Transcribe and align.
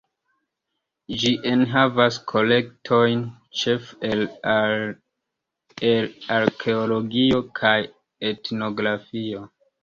Ĝi 1.23 1.29
enhavas 1.49 2.15
kolektojn 2.31 3.21
ĉefe 3.63 4.13
el 4.15 4.23
arkeologio 6.39 7.43
kaj 7.61 7.75
etnografio. 8.33 9.45